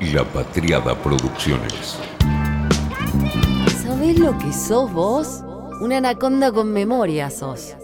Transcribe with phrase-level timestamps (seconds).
[0.00, 1.98] La Patriada Producciones.
[3.82, 5.42] ¿Sabés lo que sos vos?
[5.80, 7.74] Una anaconda con memoria sos.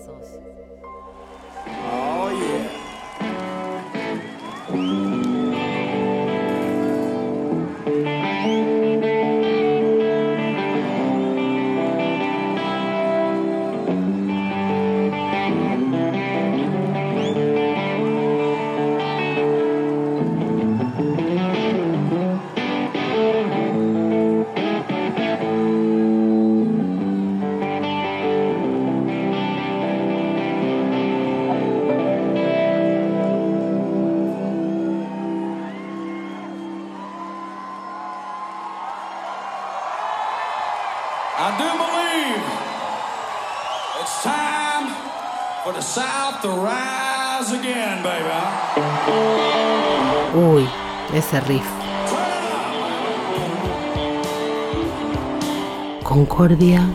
[56.55, 56.89] Concordia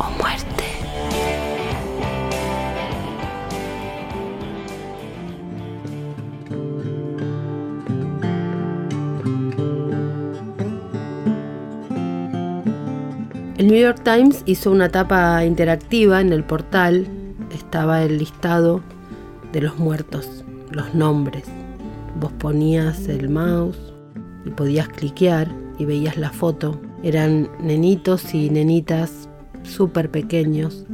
[0.00, 0.64] o muerte.
[13.56, 17.06] El New York Times hizo una tapa interactiva en el portal.
[17.54, 18.80] Estaba el listado
[19.52, 21.44] de los muertos, los nombres.
[22.18, 23.94] Vos ponías el mouse
[24.44, 26.80] y podías cliquear y veías la foto.
[27.02, 29.28] Eran nenitos y nenitas
[29.62, 30.86] súper pequeños,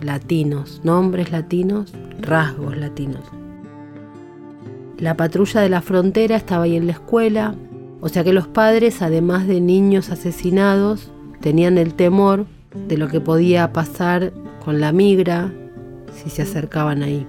[0.00, 3.22] latinos, nombres latinos, rasgos latinos.
[4.98, 7.54] La patrulla de la frontera estaba ahí en la escuela,
[8.00, 12.46] o sea que los padres, además de niños asesinados, tenían el temor
[12.88, 14.32] de lo que podía pasar
[14.64, 15.52] con la migra
[16.12, 17.26] si se acercaban ahí.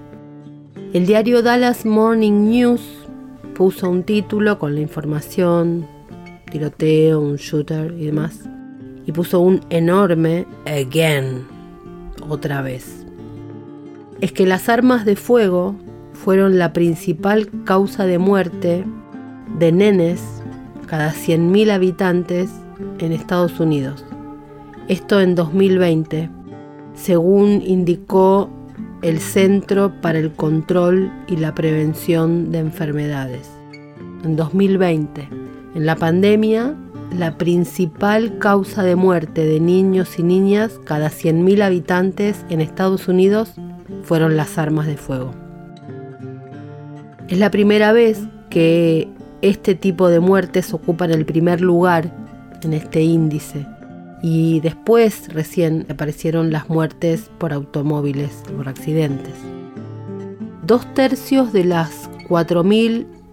[0.94, 2.82] El diario Dallas Morning News
[3.54, 5.86] puso un título con la información,
[6.50, 8.42] tiroteo, un shooter y demás,
[9.06, 11.46] y puso un enorme again,
[12.28, 13.06] otra vez.
[14.22, 15.76] Es que las armas de fuego
[16.14, 18.84] fueron la principal causa de muerte
[19.58, 20.22] de nenes
[20.88, 22.50] cada 100.000 habitantes
[23.00, 24.06] en Estados Unidos.
[24.88, 26.30] Esto en 2020,
[26.96, 28.50] según indicó
[29.02, 33.50] el Centro para el Control y la Prevención de Enfermedades.
[34.24, 35.30] En 2020,
[35.76, 36.76] en la pandemia,
[37.18, 43.54] la principal causa de muerte de niños y niñas cada 100.000 habitantes en Estados Unidos
[44.04, 45.32] fueron las armas de fuego.
[47.28, 48.20] Es la primera vez
[48.50, 49.08] que
[49.42, 52.12] este tipo de muertes ocupan el primer lugar
[52.64, 53.66] en este índice.
[54.22, 59.36] Y después recién aparecieron las muertes por automóviles, por accidentes.
[60.64, 62.10] Dos tercios de las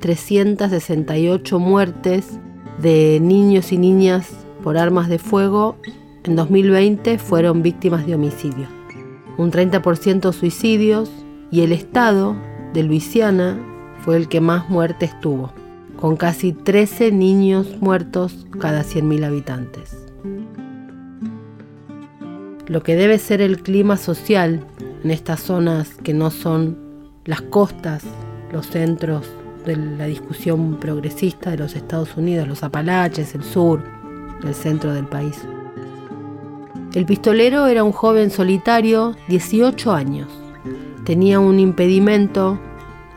[0.06, 2.38] 4.368 muertes
[2.80, 4.30] de niños y niñas
[4.62, 5.76] por armas de fuego
[6.24, 8.68] en 2020 fueron víctimas de homicidio.
[9.36, 11.10] Un 30% suicidios
[11.50, 12.36] y el estado
[12.72, 13.58] de Luisiana
[14.00, 15.52] fue el que más muertes tuvo
[15.98, 19.96] con casi 13 niños muertos cada 100.000 habitantes.
[22.66, 24.66] Lo que debe ser el clima social
[25.02, 26.76] en estas zonas que no son
[27.24, 28.04] las costas,
[28.52, 29.26] los centros
[29.66, 33.82] de la discusión progresista de los Estados Unidos, los Apalaches, el sur,
[34.42, 35.42] el centro del país.
[36.94, 40.28] El pistolero era un joven solitario, 18 años.
[41.04, 42.58] Tenía un impedimento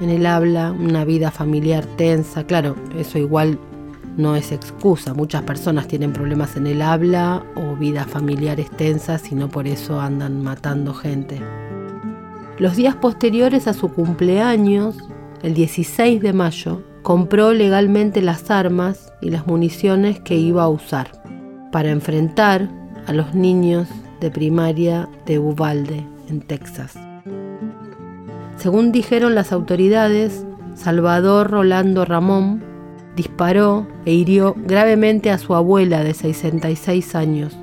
[0.02, 2.46] en el habla, una vida familiar tensa.
[2.46, 3.58] Claro, eso igual
[4.18, 5.14] no es excusa.
[5.14, 10.02] Muchas personas tienen problemas en el habla o vidas familiares tensas y no por eso
[10.02, 11.42] andan matando gente.
[12.58, 14.98] Los días posteriores a su cumpleaños,
[15.44, 21.12] el 16 de mayo, compró legalmente las armas y las municiones que iba a usar
[21.72, 22.70] para enfrentar
[23.06, 23.88] a los niños
[24.20, 26.96] de primaria de Uvalde, en Texas.
[28.58, 30.46] Según dijeron las autoridades,
[30.76, 32.64] Salvador Rolando Ramón
[33.16, 37.58] disparó e hirió gravemente a su abuela de 66 años,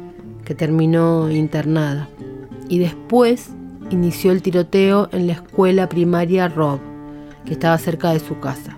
[0.44, 2.08] que terminó internada,
[2.68, 3.50] y después
[3.90, 6.80] inició el tiroteo en la escuela primaria Rob,
[7.46, 8.76] que estaba cerca de su casa.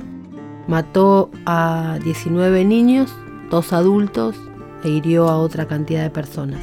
[0.69, 3.13] Mató a 19 niños,
[3.51, 4.37] dos adultos
[4.85, 6.61] e hirió a otra cantidad de personas.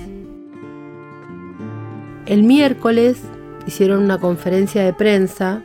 [2.25, 3.21] El miércoles
[3.67, 5.63] hicieron una conferencia de prensa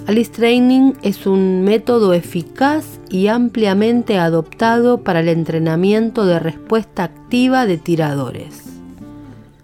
[0.09, 7.67] Alice Training es un método eficaz y ampliamente adoptado para el entrenamiento de respuesta activa
[7.67, 8.65] de tiradores.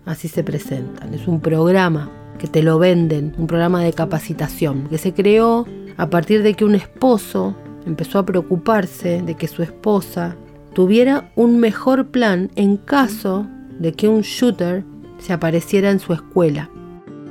[0.04, 1.12] Así se presentan.
[1.12, 2.08] Es un programa
[2.38, 6.64] que te lo venden, un programa de capacitación que se creó a partir de que
[6.64, 10.36] un esposo empezó a preocuparse de que su esposa
[10.72, 13.44] tuviera un mejor plan en caso
[13.80, 14.84] de que un shooter
[15.18, 16.70] se apareciera en su escuela.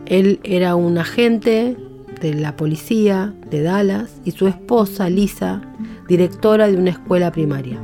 [0.06, 1.78] Él era un agente
[2.20, 5.62] de la policía de Dallas y su esposa, Lisa,
[6.08, 7.80] directora de una escuela primaria.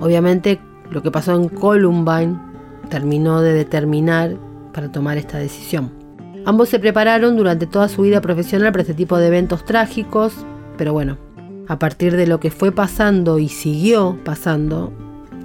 [0.00, 0.60] Obviamente
[0.90, 2.38] lo que pasó en Columbine
[2.88, 4.36] terminó de determinar
[4.72, 5.92] para tomar esta decisión.
[6.46, 10.34] Ambos se prepararon durante toda su vida profesional para este tipo de eventos trágicos,
[10.76, 11.18] pero bueno,
[11.68, 14.92] a partir de lo que fue pasando y siguió pasando,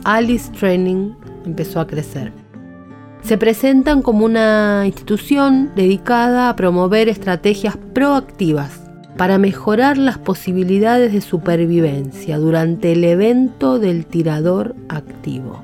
[0.03, 1.11] Alice Training
[1.45, 2.44] empezó a crecer.
[3.25, 8.83] Se presentan como una institución dedicada a promover estrategias proactivas
[9.17, 15.63] para mejorar las posibilidades de supervivencia durante el evento del tirador activo.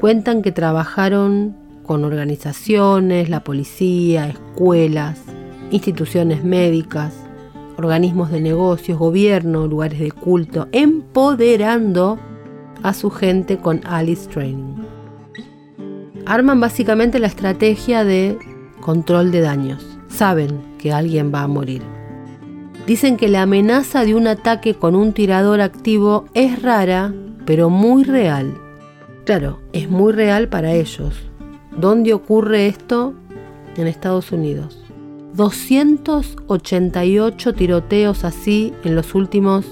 [0.00, 5.20] Cuentan que trabajaron con organizaciones, la policía, escuelas,
[5.70, 7.12] instituciones médicas,
[7.76, 12.18] organismos de negocios, gobierno, lugares de culto, empoderando
[12.82, 14.95] a su gente con Alice Training.
[16.26, 18.36] Arman básicamente la estrategia de
[18.80, 19.86] control de daños.
[20.08, 21.82] Saben que alguien va a morir.
[22.84, 27.14] Dicen que la amenaza de un ataque con un tirador activo es rara,
[27.44, 28.60] pero muy real.
[29.24, 31.14] Claro, es muy real para ellos.
[31.76, 33.14] ¿Dónde ocurre esto?
[33.76, 34.82] En Estados Unidos.
[35.34, 39.64] 288 tiroteos así en los últimos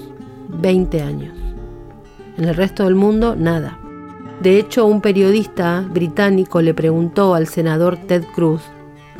[0.61, 1.37] 20 años.
[2.37, 3.77] En el resto del mundo, nada.
[4.41, 8.61] De hecho, un periodista británico le preguntó al senador Ted Cruz,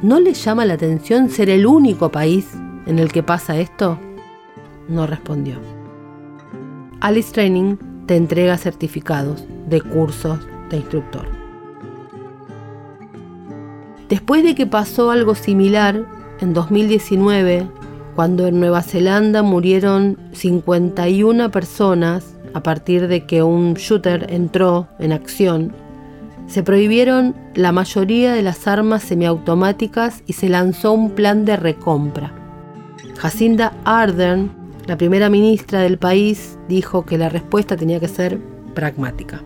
[0.02, 2.48] ¿no le llama la atención ser el único país
[2.86, 3.98] en el que pasa esto?
[4.90, 5.56] No respondió.
[7.00, 10.40] Alice Training te entrega certificados de cursos
[10.70, 11.26] de instructor.
[14.10, 16.06] Después de que pasó algo similar,
[16.40, 17.68] en 2019,
[18.16, 25.12] cuando en Nueva Zelanda murieron 51 personas a partir de que un shooter entró en
[25.12, 25.74] acción,
[26.48, 32.34] se prohibieron la mayoría de las armas semiautomáticas y se lanzó un plan de recompra.
[33.18, 34.52] Jacinda Ardern,
[34.88, 38.40] la primera ministra del país, dijo que la respuesta tenía que ser
[38.74, 39.44] pragmática.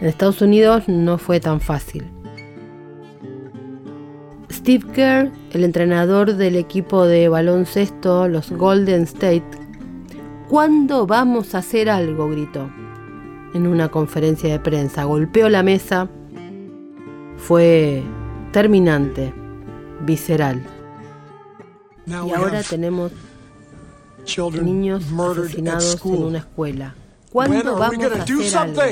[0.00, 2.04] En Estados Unidos no fue tan fácil.
[4.50, 9.67] Steve Kerr, el entrenador del equipo de baloncesto, los Golden State,
[10.48, 12.28] ¿cuándo vamos a hacer algo?
[12.28, 12.68] gritó
[13.54, 15.04] en una conferencia de prensa.
[15.04, 16.08] Golpeó la mesa.
[17.36, 18.02] Fue
[18.52, 19.32] terminante,
[20.04, 20.62] visceral.
[22.06, 23.12] Y ahora tenemos
[24.62, 26.94] niños asesinados en una escuela.
[27.32, 28.82] ¿Cuándo vamos a hacer algo?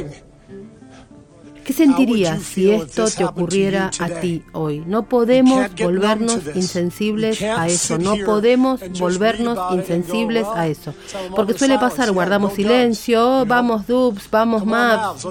[1.66, 4.84] ¿Qué sentirías si esto te ocurriera a ti hoy?
[4.86, 10.94] No podemos volvernos insensibles a eso, no podemos volvernos insensibles a eso.
[11.34, 15.26] Porque suele pasar, guardamos silencio, vamos dubs, vamos maps.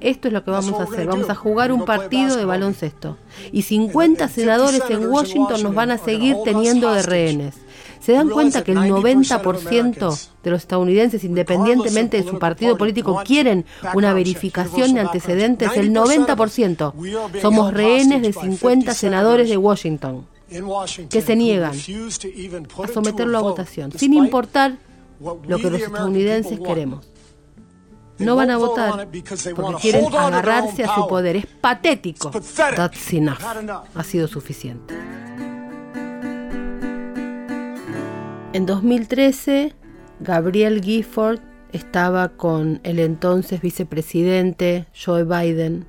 [0.00, 1.06] Esto es lo que vamos a hacer.
[1.06, 3.16] Vamos a jugar un partido de baloncesto.
[3.50, 7.54] Y 50 senadores en Washington nos van a seguir teniendo de rehenes.
[8.06, 13.64] ¿Se dan cuenta que el 90% de los estadounidenses, independientemente de su partido político, quieren
[13.94, 15.72] una verificación de antecedentes?
[15.74, 17.40] El 90%.
[17.42, 20.24] Somos rehenes de 50 senadores de Washington
[21.10, 24.76] que se niegan a someterlo a votación, sin importar
[25.18, 27.10] lo que los estadounidenses queremos.
[28.18, 29.08] No van a votar
[29.56, 31.34] porque quieren agarrarse a su poder.
[31.34, 32.30] Es patético.
[32.30, 33.40] That's enough.
[33.96, 34.94] Ha sido suficiente.
[38.56, 39.74] En 2013,
[40.20, 41.40] Gabriel Gifford
[41.72, 45.84] estaba con el entonces vicepresidente Joe Biden,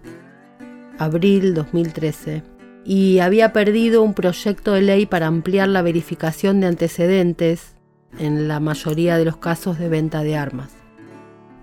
[0.99, 2.43] abril 2013,
[2.83, 7.77] y había perdido un proyecto de ley para ampliar la verificación de antecedentes
[8.19, 10.73] en la mayoría de los casos de venta de armas.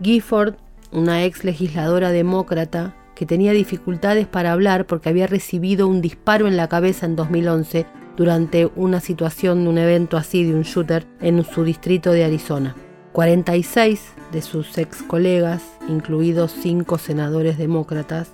[0.03, 0.55] Gifford,
[0.91, 6.57] una ex legisladora demócrata que tenía dificultades para hablar porque había recibido un disparo en
[6.57, 7.85] la cabeza en 2011
[8.17, 12.75] durante una situación de un evento así de un shooter en su distrito de Arizona.
[13.13, 18.31] 46 de sus ex colegas, incluidos cinco senadores demócratas,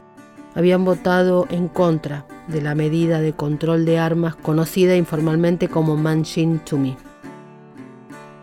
[0.55, 6.59] habían votado en contra de la medida de control de armas conocida informalmente como Manchin
[6.61, 6.97] to Me.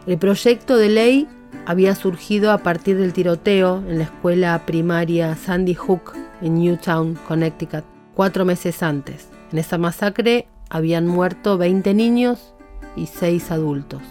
[0.06, 1.28] El proyecto de ley
[1.66, 7.84] había surgido a partir del tiroteo en la escuela primaria Sandy Hook en Newtown, Connecticut,
[8.14, 9.30] cuatro meses antes.
[9.52, 12.54] En esa masacre habían muerto 20 niños
[12.96, 14.02] y 6 adultos.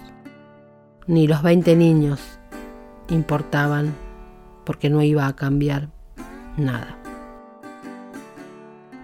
[1.07, 2.21] Ni los 20 niños
[3.09, 3.95] importaban
[4.65, 5.89] porque no iba a cambiar
[6.57, 6.99] nada.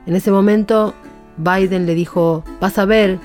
[0.06, 0.94] En ese momento
[1.36, 3.18] Biden le dijo, vas a ver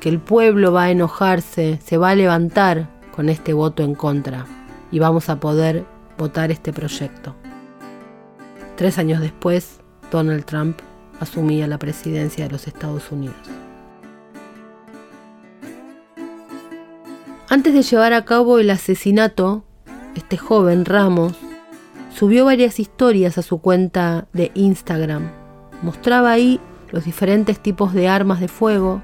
[0.00, 4.46] que el pueblo va a enojarse, se va a levantar con este voto en contra
[4.90, 5.84] y vamos a poder
[6.18, 7.34] votar este proyecto.
[8.76, 10.78] Tres años después, Donald Trump
[11.20, 13.36] asumía la presidencia de los Estados Unidos.
[17.52, 19.62] Antes de llevar a cabo el asesinato,
[20.14, 21.34] este joven Ramos
[22.08, 25.30] subió varias historias a su cuenta de Instagram.
[25.82, 26.60] Mostraba ahí
[26.92, 29.02] los diferentes tipos de armas de fuego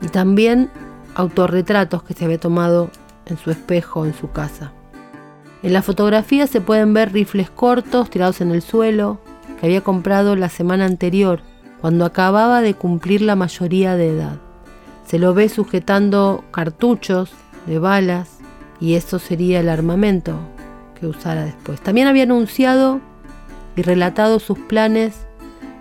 [0.00, 0.70] y también
[1.14, 2.90] autorretratos que se había tomado
[3.26, 4.72] en su espejo en su casa.
[5.62, 9.20] En la fotografía se pueden ver rifles cortos tirados en el suelo
[9.60, 11.42] que había comprado la semana anterior,
[11.82, 14.38] cuando acababa de cumplir la mayoría de edad.
[15.04, 17.34] Se lo ve sujetando cartuchos
[17.66, 18.38] de balas
[18.80, 20.36] y eso sería el armamento
[20.98, 21.80] que usara después.
[21.80, 23.00] También había anunciado
[23.76, 25.26] y relatado sus planes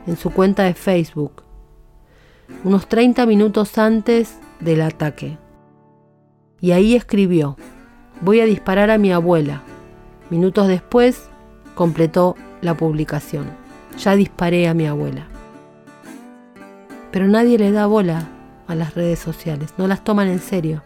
[0.06, 1.44] en su cuenta de Facebook,
[2.64, 5.38] unos 30 minutos antes del ataque.
[6.62, 7.58] Y ahí escribió,
[8.22, 9.62] voy a disparar a mi abuela.
[10.30, 11.30] Minutos después
[11.76, 13.48] completó la publicación,
[13.98, 15.28] ya disparé a mi abuela.
[17.12, 18.28] Pero nadie le da bola
[18.68, 20.84] a las redes sociales, no las toman en serio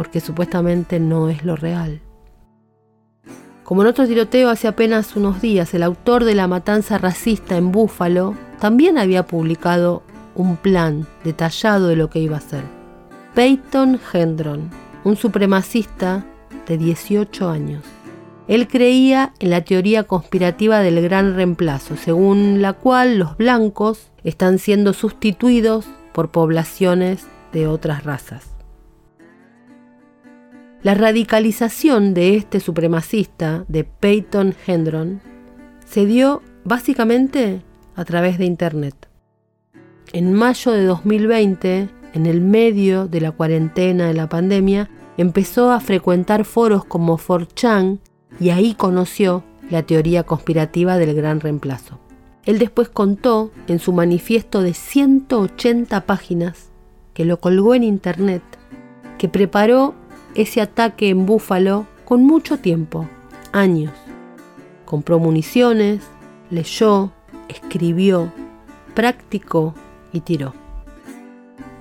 [0.00, 2.00] porque supuestamente no es lo real.
[3.64, 7.70] Como en otro tiroteo hace apenas unos días, el autor de la matanza racista en
[7.70, 10.02] Búfalo también había publicado
[10.34, 12.62] un plan detallado de lo que iba a hacer.
[13.34, 14.70] Peyton Hendron,
[15.04, 16.24] un supremacista
[16.66, 17.82] de 18 años.
[18.48, 24.58] Él creía en la teoría conspirativa del gran reemplazo, según la cual los blancos están
[24.58, 28.59] siendo sustituidos por poblaciones de otras razas.
[30.82, 35.20] La radicalización de este supremacista, de Peyton Hendron,
[35.84, 37.60] se dio básicamente
[37.96, 38.94] a través de Internet.
[40.14, 45.80] En mayo de 2020, en el medio de la cuarentena de la pandemia, empezó a
[45.80, 47.98] frecuentar foros como 4chan
[48.40, 52.00] y ahí conoció la teoría conspirativa del gran reemplazo.
[52.46, 56.70] Él después contó en su manifiesto de 180 páginas,
[57.12, 58.42] que lo colgó en internet,
[59.18, 59.94] que preparó
[60.34, 63.08] ese ataque en Búfalo con mucho tiempo,
[63.52, 63.92] años.
[64.84, 66.02] Compró municiones,
[66.50, 67.12] leyó,
[67.48, 68.32] escribió,
[68.94, 69.74] practicó
[70.12, 70.54] y tiró.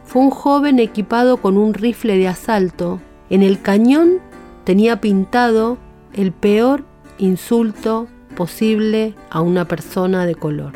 [0.06, 3.00] Fue un joven equipado con un rifle de asalto.
[3.30, 4.20] En el cañón
[4.64, 5.78] tenía pintado
[6.14, 6.84] el peor
[7.18, 10.74] insulto posible a una persona de color.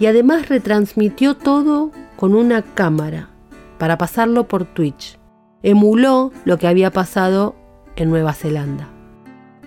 [0.00, 3.28] Y además retransmitió todo con una cámara
[3.78, 5.17] para pasarlo por Twitch
[5.70, 7.54] emuló lo que había pasado
[7.96, 8.88] en Nueva Zelanda.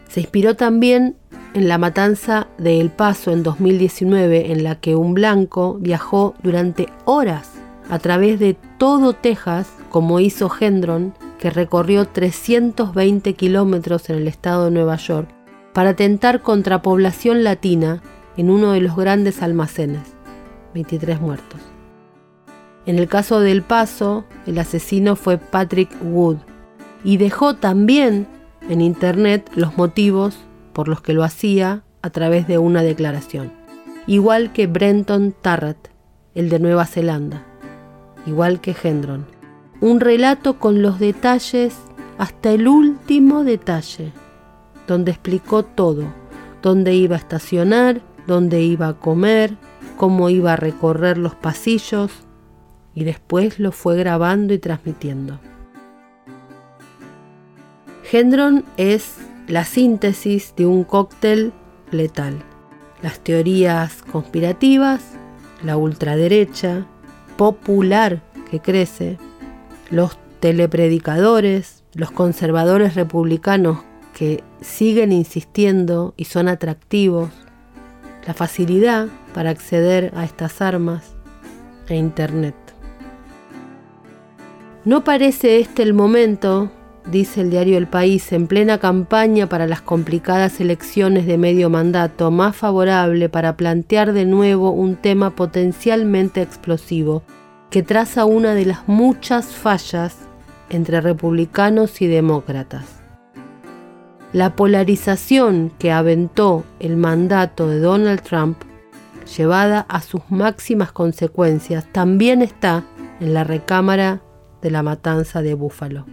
[0.08, 1.16] Se inspiró también
[1.54, 6.88] en la matanza de El Paso en 2019, en la que un blanco viajó durante
[7.06, 7.52] horas
[7.90, 14.66] a través de todo Texas, como hizo Hendron, que recorrió 320 kilómetros en el estado
[14.66, 15.30] de Nueva York,
[15.74, 18.02] para atentar contra población latina
[18.38, 20.02] en uno de los grandes almacenes.
[20.74, 21.71] 23 muertos.
[22.86, 26.38] En el caso del Paso, el asesino fue Patrick Wood
[27.04, 28.28] y dejó también
[28.70, 30.38] en internet los motivos
[30.74, 33.52] por los que lo hacía a través de una declaración.
[34.08, 35.90] Igual que Brenton Tarrant,
[36.34, 37.46] el de Nueva Zelanda,
[38.26, 39.26] igual que Hendron.
[39.80, 41.76] Un relato con los detalles
[42.18, 44.12] hasta el último detalle,
[44.88, 46.06] donde explicó todo,
[46.62, 49.58] dónde iba a estacionar, dónde iba a comer,
[49.98, 52.12] cómo iba a recorrer los pasillos,
[52.94, 55.40] y después lo fue grabando y transmitiendo.
[58.04, 59.16] Gendron es
[59.48, 61.54] la síntesis de un cóctel
[61.92, 62.44] letal.
[63.02, 65.02] Las teorías conspirativas,
[65.64, 66.86] la ultraderecha
[67.38, 69.18] popular que crece,
[69.90, 73.80] los telepredicadores, los conservadores republicanos
[74.14, 77.30] que siguen insistiendo y son atractivos,
[78.28, 81.16] la facilidad para acceder a estas armas
[81.88, 82.61] e Internet.
[84.84, 86.72] No parece este el momento,
[87.06, 92.32] dice el diario El País, en plena campaña para las complicadas elecciones de medio mandato,
[92.32, 97.22] más favorable para plantear de nuevo un tema potencialmente explosivo,
[97.70, 100.18] que traza una de las muchas fallas
[100.72, 102.86] entre republicanos y demócratas.
[104.34, 108.58] La polarización que aventó el mandato de Donald Trump,
[109.38, 112.84] llevada a sus máximas consecuencias, también está
[113.20, 114.22] en la recámara
[114.62, 116.06] de la matanza de Búfalo.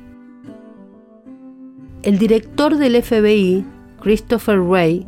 [2.03, 3.65] El director del FBI,
[4.01, 5.07] Christopher Wray,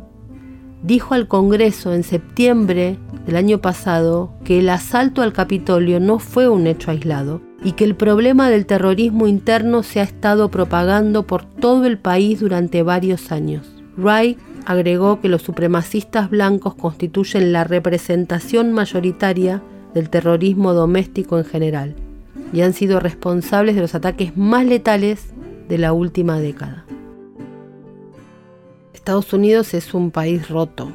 [0.83, 6.49] dijo al Congreso en septiembre del año pasado que el asalto al Capitolio no fue
[6.49, 11.45] un hecho aislado y que el problema del terrorismo interno se ha estado propagando por
[11.45, 13.81] todo el país durante varios años.
[13.95, 19.61] Wright agregó que los supremacistas blancos constituyen la representación mayoritaria
[19.93, 21.95] del terrorismo doméstico en general
[22.53, 25.33] y han sido responsables de los ataques más letales
[25.67, 26.85] de la última década.
[28.93, 30.91] Estados Unidos es un país roto.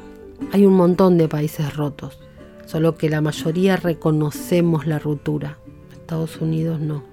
[0.51, 2.19] Hay un montón de países rotos,
[2.65, 5.57] solo que la mayoría reconocemos la ruptura.
[5.91, 7.03] Estados Unidos no.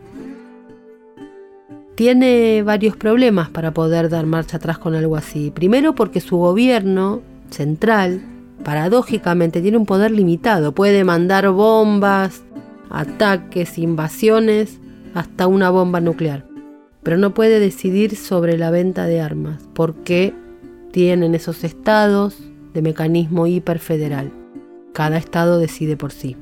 [1.95, 5.50] Tiene varios problemas para poder dar marcha atrás con algo así.
[5.50, 8.21] Primero porque su gobierno central,
[8.64, 10.73] paradójicamente, tiene un poder limitado.
[10.73, 12.43] Puede mandar bombas,
[12.91, 14.81] ataques, invasiones,
[15.14, 16.47] hasta una bomba nuclear.
[17.03, 20.35] Pero no puede decidir sobre la venta de armas, porque
[20.93, 22.38] tienen esos estados
[22.73, 24.33] de mecanismo hiperfederal.
[24.93, 26.37] Cada estado decide por sí.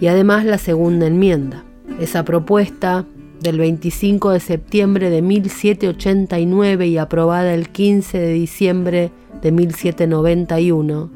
[0.00, 1.64] Y además la segunda enmienda,
[2.00, 3.04] esa propuesta
[3.40, 9.10] del 25 de septiembre de 1789 y aprobada el 15 de diciembre
[9.42, 11.10] de 1791,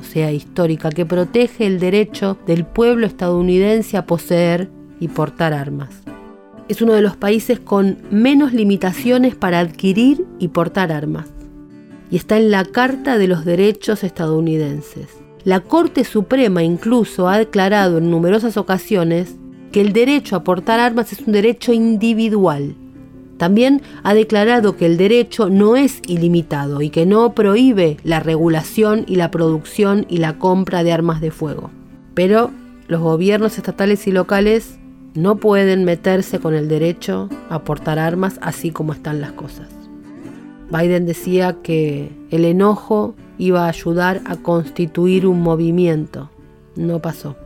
[0.00, 6.02] o sea, histórica, que protege el derecho del pueblo estadounidense a poseer y portar armas.
[6.68, 11.36] Es uno de los países con menos limitaciones para adquirir y portar armas
[12.10, 15.08] y está en la Carta de los Derechos estadounidenses.
[15.44, 19.36] La Corte Suprema incluso ha declarado en numerosas ocasiones
[19.72, 22.74] que el derecho a portar armas es un derecho individual.
[23.36, 29.04] También ha declarado que el derecho no es ilimitado y que no prohíbe la regulación
[29.06, 31.70] y la producción y la compra de armas de fuego.
[32.14, 32.50] Pero
[32.88, 34.78] los gobiernos estatales y locales
[35.14, 39.68] no pueden meterse con el derecho a portar armas así como están las cosas.
[40.70, 46.30] Biden decía que el enojo iba a ayudar a constituir un movimiento.
[46.74, 47.36] No pasó.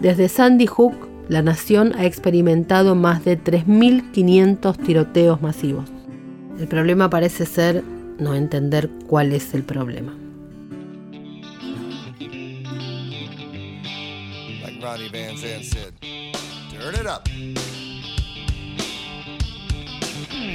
[0.00, 5.84] Desde Sandy Hook, la nación ha experimentado más de 3.500 tiroteos masivos.
[6.58, 7.84] El problema parece ser
[8.18, 10.12] no entender cuál es el problema.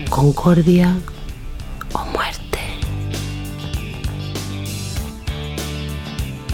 [0.09, 0.97] Concordia
[1.93, 2.59] o muerte.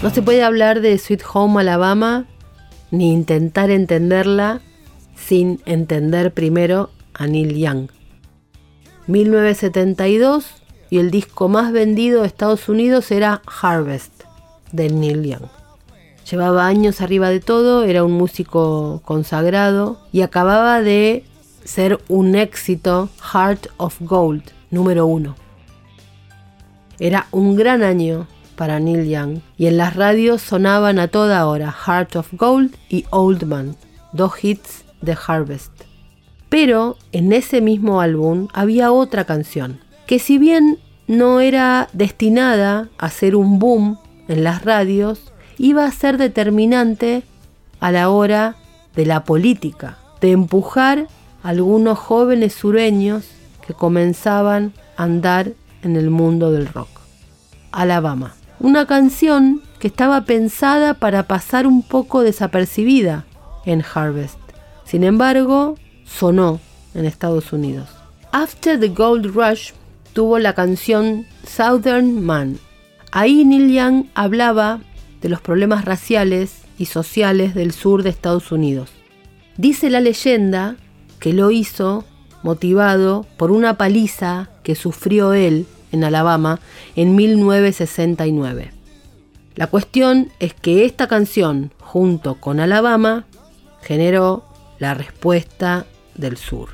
[0.00, 2.28] No se puede hablar de Sweet Home Alabama
[2.92, 4.60] ni intentar entenderla
[5.16, 7.88] sin entender primero a Neil Young.
[9.08, 14.22] 1972 y el disco más vendido de Estados Unidos era Harvest
[14.70, 15.48] de Neil Young.
[16.30, 21.24] Llevaba años arriba de todo, era un músico consagrado y acababa de
[21.64, 25.34] ser un éxito Heart of Gold número uno.
[26.98, 28.26] Era un gran año
[28.56, 33.04] para Neil Young y en las radios sonaban a toda hora Heart of Gold y
[33.10, 33.76] Old Man,
[34.12, 35.72] dos hits de Harvest.
[36.48, 43.10] Pero en ese mismo álbum había otra canción, que si bien no era destinada a
[43.10, 47.22] ser un boom en las radios, iba a ser determinante
[47.80, 48.56] a la hora
[48.94, 51.08] de la política, de empujar
[51.42, 53.24] a algunos jóvenes sureños
[53.66, 56.88] que comenzaban a andar en el mundo del rock.
[57.72, 58.34] Alabama.
[58.62, 63.24] Una canción que estaba pensada para pasar un poco desapercibida
[63.66, 64.38] en Harvest.
[64.84, 66.60] Sin embargo, sonó
[66.94, 67.88] en Estados Unidos.
[68.30, 69.72] After the Gold Rush
[70.12, 72.56] tuvo la canción Southern Man.
[73.10, 74.78] Ahí Neil Young hablaba
[75.20, 78.90] de los problemas raciales y sociales del sur de Estados Unidos.
[79.56, 80.76] Dice la leyenda
[81.18, 82.04] que lo hizo
[82.44, 86.60] motivado por una paliza que sufrió él en Alabama
[86.96, 88.72] en 1969.
[89.54, 93.26] La cuestión es que esta canción, junto con Alabama,
[93.82, 94.44] generó
[94.78, 96.70] la respuesta del sur.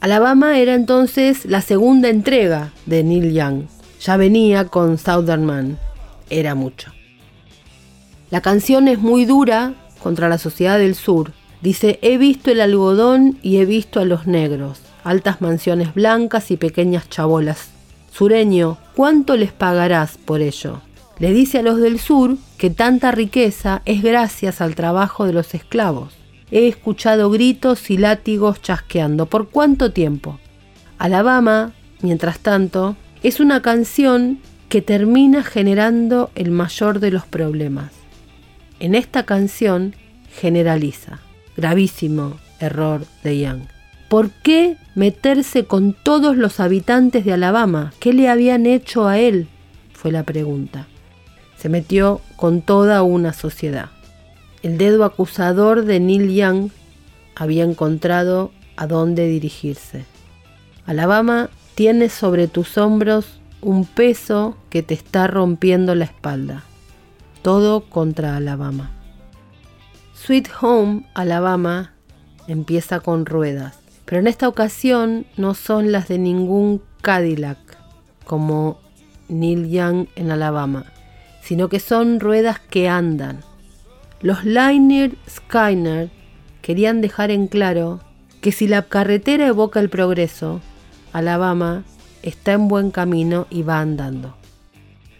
[0.00, 3.64] Alabama era entonces la segunda entrega de Neil Young.
[4.00, 5.78] Ya venía con Southern Man.
[6.30, 6.92] Era mucho.
[8.30, 11.32] La canción es muy dura contra la sociedad del sur.
[11.60, 16.56] Dice, he visto el algodón y he visto a los negros, altas mansiones blancas y
[16.56, 17.73] pequeñas chabolas.
[18.14, 20.80] Sureño, ¿cuánto les pagarás por ello?
[21.18, 25.52] Le dice a los del sur que tanta riqueza es gracias al trabajo de los
[25.52, 26.14] esclavos.
[26.52, 29.26] He escuchado gritos y látigos chasqueando.
[29.26, 30.38] ¿Por cuánto tiempo?
[30.96, 31.72] Alabama,
[32.02, 37.90] mientras tanto, es una canción que termina generando el mayor de los problemas.
[38.78, 39.96] En esta canción
[40.30, 41.18] generaliza.
[41.56, 43.73] Gravísimo error de Young.
[44.08, 47.92] ¿Por qué meterse con todos los habitantes de Alabama?
[48.00, 49.48] ¿Qué le habían hecho a él?
[49.92, 50.86] Fue la pregunta.
[51.56, 53.90] Se metió con toda una sociedad.
[54.62, 56.70] El dedo acusador de Neil Young
[57.34, 60.04] había encontrado a dónde dirigirse.
[60.86, 66.62] Alabama tiene sobre tus hombros un peso que te está rompiendo la espalda.
[67.42, 68.90] Todo contra Alabama.
[70.14, 71.92] Sweet Home, Alabama,
[72.46, 77.58] empieza con ruedas, pero en esta ocasión no son las de ningún Cadillac,
[78.24, 78.78] como
[79.28, 80.86] Neil Young en Alabama,
[81.42, 83.40] sino que son ruedas que andan,
[84.24, 86.08] los Liner Skyner
[86.62, 88.00] querían dejar en claro
[88.40, 90.62] que si la carretera evoca el progreso,
[91.12, 91.84] Alabama
[92.22, 94.34] está en buen camino y va andando.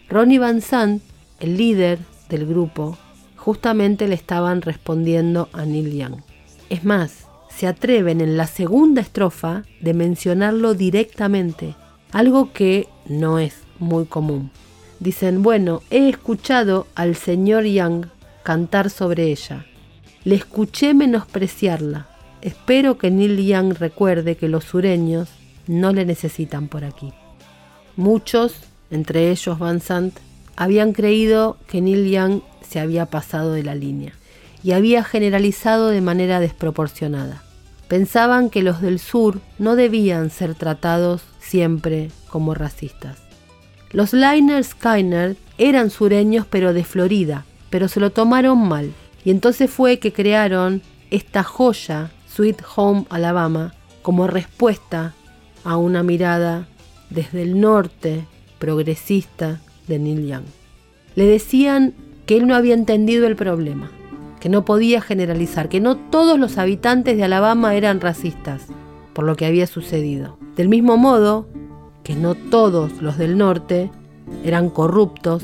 [0.08, 1.02] Ronnie Van Sant,
[1.38, 1.98] el líder
[2.30, 2.96] del grupo,
[3.36, 6.22] justamente le estaban respondiendo a Neil Young.
[6.70, 7.23] Es más,
[7.56, 11.74] se atreven en la segunda estrofa de mencionarlo directamente,
[12.10, 14.50] algo que no es muy común.
[15.00, 18.06] Dicen, bueno, he escuchado al señor Young
[18.42, 19.66] cantar sobre ella.
[20.24, 22.08] Le escuché menospreciarla.
[22.40, 25.28] Espero que Neil Young recuerde que los sureños
[25.66, 27.12] no le necesitan por aquí.
[27.96, 28.54] Muchos,
[28.90, 30.18] entre ellos Van Sant,
[30.56, 34.12] habían creído que Neil Young se había pasado de la línea
[34.62, 37.43] y había generalizado de manera desproporcionada.
[37.88, 43.18] Pensaban que los del sur no debían ser tratados siempre como racistas.
[43.90, 48.92] Los Liner Skyner eran sureños pero de Florida, pero se lo tomaron mal.
[49.24, 55.14] Y entonces fue que crearon esta joya, Sweet Home Alabama, como respuesta
[55.62, 56.66] a una mirada
[57.10, 58.26] desde el norte
[58.58, 60.44] progresista de Neil Young.
[61.14, 61.94] Le decían
[62.26, 63.90] que él no había entendido el problema,
[64.44, 68.66] que no podía generalizar, que no todos los habitantes de Alabama eran racistas
[69.14, 70.36] por lo que había sucedido.
[70.54, 71.48] Del mismo modo
[72.02, 73.90] que no todos los del norte
[74.44, 75.42] eran corruptos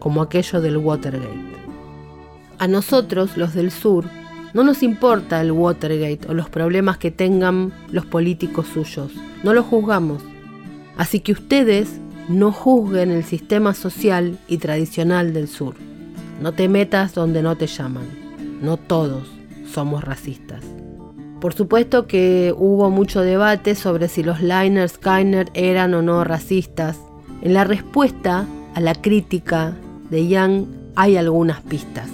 [0.00, 1.54] como aquello del Watergate.
[2.58, 4.06] A nosotros, los del sur,
[4.52, 9.12] no nos importa el Watergate o los problemas que tengan los políticos suyos.
[9.44, 10.24] No los juzgamos.
[10.96, 15.76] Así que ustedes no juzguen el sistema social y tradicional del sur.
[16.42, 18.19] No te metas donde no te llaman.
[18.60, 19.28] No todos
[19.66, 20.64] somos racistas.
[21.40, 26.98] Por supuesto que hubo mucho debate sobre si los Liners Skyner eran o no racistas.
[27.40, 29.74] En la respuesta a la crítica
[30.10, 32.08] de Young hay algunas pistas.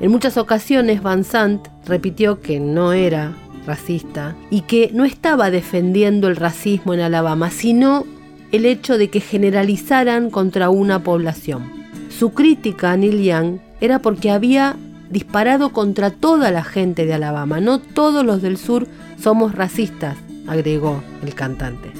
[0.00, 3.32] En muchas ocasiones Van Sant repitió que no era
[3.66, 8.06] racista y que no estaba defendiendo el racismo en Alabama, sino
[8.52, 11.64] el hecho de que generalizaran contra una población.
[12.08, 14.76] Su crítica a Neil Young era porque había
[15.10, 17.60] disparado contra toda la gente de Alabama.
[17.60, 18.86] No todos los del sur
[19.18, 21.90] somos racistas, agregó el cantante.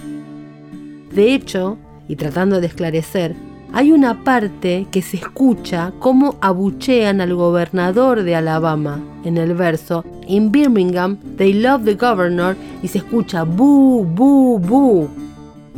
[1.12, 1.76] De hecho,
[2.08, 3.34] y tratando de esclarecer,
[3.72, 10.04] hay una parte que se escucha cómo abuchean al gobernador de Alabama en el verso
[10.26, 15.08] In Birmingham, they love the governor y se escucha boo, boo, boo.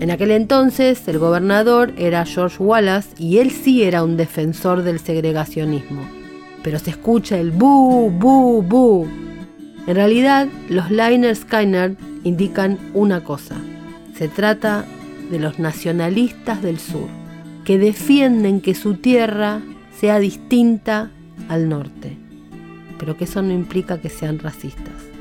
[0.01, 4.99] En aquel entonces el gobernador era George Wallace y él sí era un defensor del
[4.99, 6.22] segregacionismo.
[6.63, 9.07] Pero se escucha el boo, boo, boo.
[9.87, 13.57] En realidad, los Liner Skyner indican una cosa.
[14.15, 14.85] Se trata
[15.31, 17.09] de los nacionalistas del sur
[17.65, 19.61] que defienden que su tierra
[19.99, 21.11] sea distinta
[21.49, 22.17] al norte,
[22.99, 25.13] pero que eso no implica que sean racistas.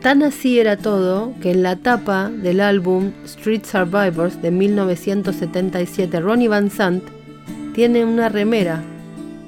[0.00, 6.48] Tan así era todo que en la tapa del álbum Street Survivors de 1977 Ronnie
[6.48, 7.04] Van Sant
[7.72, 8.82] tiene una remera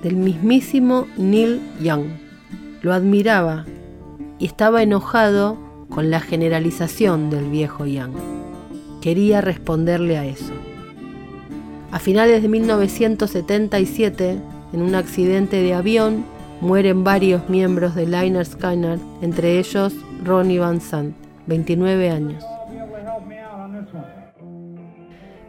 [0.05, 2.05] del mismísimo Neil Young.
[2.83, 3.65] Lo admiraba
[4.39, 5.57] y estaba enojado
[5.89, 8.13] con la generalización del viejo Young.
[9.01, 10.53] Quería responderle a eso.
[11.91, 14.39] A finales de 1977,
[14.75, 16.27] en un accidente de avión,
[16.61, 22.45] mueren varios miembros de Liner Skyner, entre ellos Ronnie Van Sant, 29 años.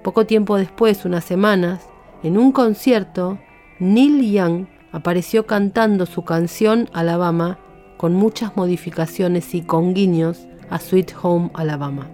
[0.01, 1.81] Poco tiempo después, unas semanas,
[2.23, 3.37] en un concierto,
[3.79, 7.59] Neil Young apareció cantando su canción Alabama
[7.97, 12.09] con muchas modificaciones y con guiños a Sweet Home Alabama.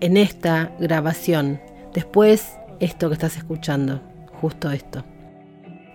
[0.00, 1.60] En esta grabación,
[1.94, 4.02] después esto que estás escuchando,
[4.38, 5.02] justo esto.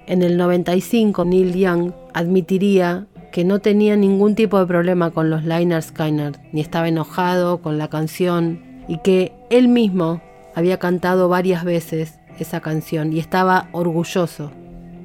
[0.08, 5.44] En el 95, Neil Young admitiría que no tenía ningún tipo de problema con los
[5.44, 10.22] Liners Skyner, ni estaba enojado con la canción, y que él mismo
[10.56, 14.52] había cantado varias veces esa canción y estaba orgulloso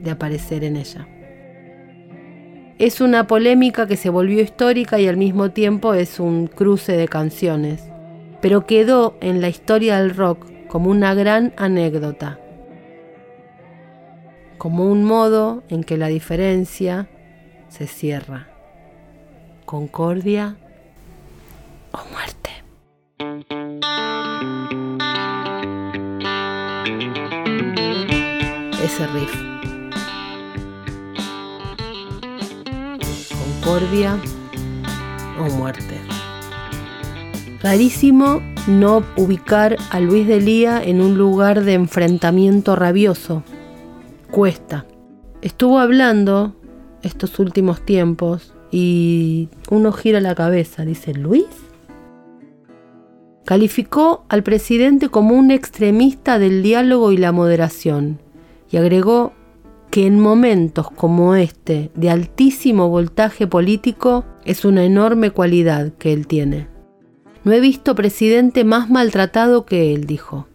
[0.02, 1.06] de aparecer en ella.
[2.78, 7.08] Es una polémica que se volvió histórica y al mismo tiempo es un cruce de
[7.08, 7.82] canciones,
[8.40, 12.38] pero quedó en la historia del rock como una gran anécdota
[14.58, 17.08] como un modo en que la diferencia
[17.68, 18.48] se cierra.
[19.64, 20.56] Concordia
[21.92, 22.50] o muerte.
[28.82, 29.47] Ese riff.
[35.38, 35.94] O muerte.
[37.62, 43.42] Rarísimo no ubicar a Luis de Lía en un lugar de enfrentamiento rabioso
[44.31, 44.87] cuesta.
[45.42, 46.57] Estuvo hablando
[47.02, 51.44] estos últimos tiempos y uno gira la cabeza, dice Luis.
[53.44, 58.18] Calificó al presidente como un extremista del diálogo y la moderación
[58.70, 59.35] y agregó
[59.90, 66.27] que en momentos como este de altísimo voltaje político es una enorme cualidad que él
[66.27, 66.68] tiene.
[67.44, 70.46] No he visto presidente más maltratado que él, dijo.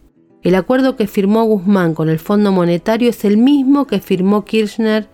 [0.44, 5.08] El acuerdo que firmó Guzmán con el Fondo Monetario es el mismo que firmó Kirchner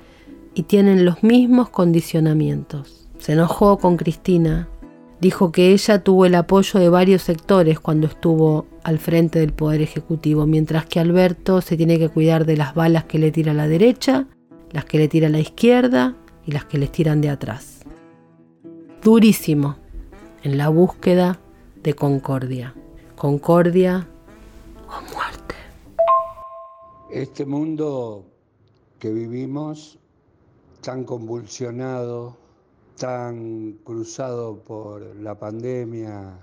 [0.56, 3.08] y tienen los mismos condicionamientos.
[3.20, 4.68] Se enojó con Cristina.
[5.22, 9.82] Dijo que ella tuvo el apoyo de varios sectores cuando estuvo al frente del Poder
[9.82, 13.56] Ejecutivo, mientras que Alberto se tiene que cuidar de las balas que le tira a
[13.56, 14.28] la derecha,
[14.72, 17.82] las que le tira a la izquierda y las que les tiran de atrás.
[19.04, 19.76] Durísimo
[20.44, 21.40] en la búsqueda
[21.84, 22.74] de concordia.
[23.16, 24.08] Concordia
[25.14, 25.56] muerte.
[27.12, 28.26] Este mundo
[28.98, 30.00] que vivimos,
[30.82, 32.38] tan convulsionado,
[33.00, 36.38] tan cruzado por la pandemia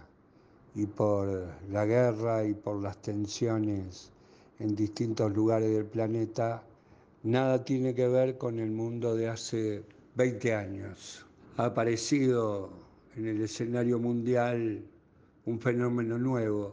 [0.74, 4.10] y por la guerra y por las tensiones
[4.58, 6.62] en distintos lugares del planeta,
[7.24, 9.82] nada tiene que ver con el mundo de hace
[10.14, 11.26] 20 años.
[11.58, 12.70] Ha aparecido
[13.16, 14.82] en el escenario mundial
[15.44, 16.72] un fenómeno nuevo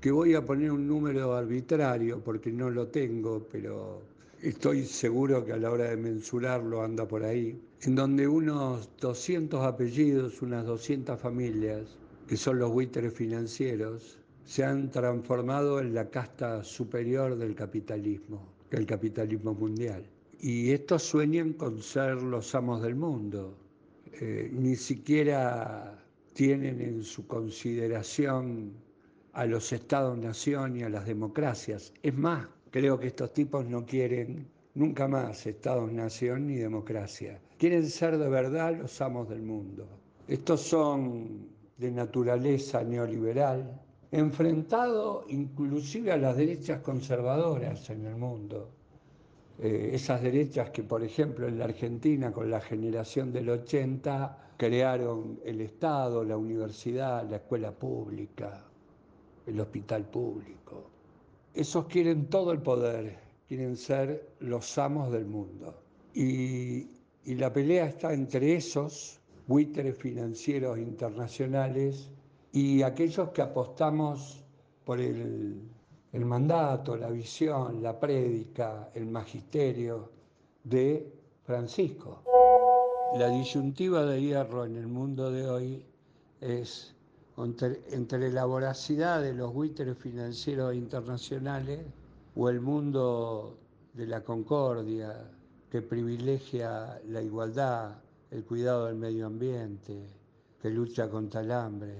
[0.00, 4.00] que voy a poner un número arbitrario porque no lo tengo, pero
[4.40, 9.64] estoy seguro que a la hora de mensurarlo anda por ahí, en donde unos 200
[9.64, 16.62] apellidos, unas 200 familias, que son los buitres financieros, se han transformado en la casta
[16.62, 20.04] superior del capitalismo, que el capitalismo mundial.
[20.40, 23.56] Y estos sueñan con ser los amos del mundo.
[24.12, 25.98] Eh, ni siquiera
[26.34, 28.72] tienen en su consideración
[29.32, 31.92] a los estados-nación y a las democracias.
[32.02, 37.40] Es más, creo que estos tipos no quieren nunca más estados-nación ni democracia.
[37.62, 39.86] Quieren ser de verdad los amos del mundo.
[40.26, 41.46] Estos son
[41.76, 48.68] de naturaleza neoliberal, enfrentado inclusive a las derechas conservadoras en el mundo.
[49.60, 55.38] Eh, esas derechas que, por ejemplo, en la Argentina, con la generación del 80, crearon
[55.44, 58.64] el Estado, la universidad, la escuela pública,
[59.46, 60.90] el hospital público.
[61.54, 65.78] Esos quieren todo el poder, quieren ser los amos del mundo.
[66.12, 66.91] Y,
[67.26, 72.10] la pelea está entre esos buitres financieros internacionales
[72.52, 74.44] y aquellos que apostamos
[74.84, 75.62] por el,
[76.12, 80.10] mandato, la visión, la prédica, el magisterio
[80.64, 81.12] de
[81.44, 82.22] Francisco.
[83.16, 85.84] La disyuntiva de hierro en el mundo de hoy
[86.40, 86.94] es
[87.36, 91.80] entre, la voracidad de los buitres financieros internacionales
[92.34, 93.58] o el mundo
[93.94, 95.30] de la concordia
[95.72, 97.94] que privilegia la igualdad,
[98.30, 100.06] el cuidado del medio ambiente,
[100.60, 101.94] que lucha contra el hambre,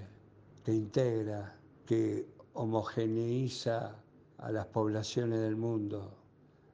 [0.63, 1.57] que integra,
[1.87, 3.97] que homogeneiza
[4.37, 6.13] a las poblaciones del mundo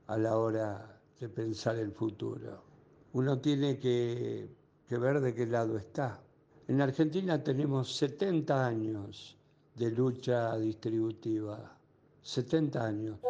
[0.08, 2.64] a la hora de pensar el futuro.
[3.12, 4.50] Uno tiene que,
[4.90, 6.20] ver de qué lado está.
[6.66, 9.36] En Argentina tenemos 70 años
[9.76, 11.78] de lucha distributiva,
[12.22, 13.20] 70 años.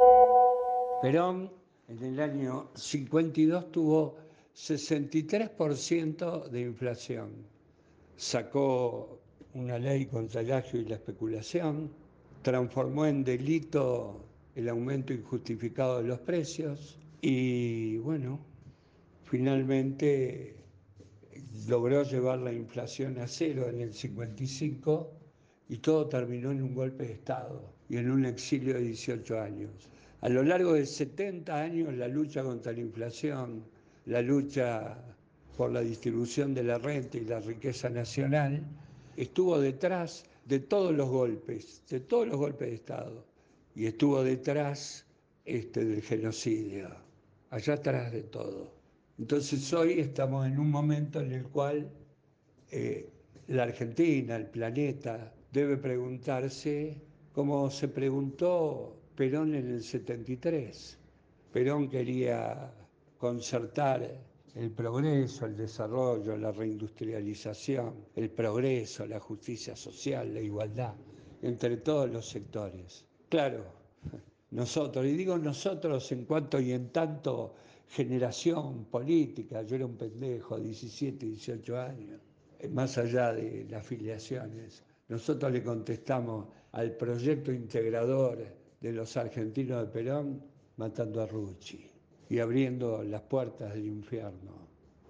[1.02, 1.57] Perón
[1.88, 4.16] en el año 52 tuvo
[4.54, 7.30] 63% de inflación.
[8.16, 9.20] Sacó
[9.54, 11.90] una ley contra el agio y la especulación,
[12.42, 14.22] transformó en delito
[14.54, 18.38] el aumento injustificado de los precios y bueno,
[19.24, 20.56] finalmente
[21.68, 25.10] logró llevar la inflación a cero en el 55
[25.70, 29.88] y todo terminó en un golpe de Estado y en un exilio de 18 años.
[30.20, 33.64] A lo largo de 70 años la lucha contra la inflación,
[34.06, 34.98] la lucha
[35.56, 38.62] por la distribución de la renta y la riqueza nacional,
[39.16, 43.24] estuvo detrás de todos los golpes, de todos los golpes de Estado,
[43.76, 45.04] y estuvo detrás
[45.44, 46.88] este, del genocidio,
[47.50, 48.72] allá atrás de todo.
[49.18, 51.88] Entonces hoy estamos en un momento en el cual
[52.72, 53.08] eh,
[53.46, 57.00] la Argentina, el planeta, debe preguntarse
[57.32, 60.96] como se preguntó Perón en el 73.
[61.52, 62.72] Perón quería
[63.18, 64.08] concertar
[64.54, 70.94] el progreso, el desarrollo, la reindustrialización, el progreso, la justicia social, la igualdad,
[71.42, 73.04] entre todos los sectores.
[73.28, 73.64] Claro,
[74.52, 77.56] nosotros, y digo nosotros en cuanto y en tanto
[77.88, 82.20] generación política, yo era un pendejo, 17, 18 años,
[82.70, 89.92] más allá de las filiaciones, nosotros le contestamos al proyecto integrador de los argentinos de
[89.92, 90.42] Perón
[90.76, 91.90] matando a Rucci
[92.28, 94.52] y abriendo las puertas del infierno.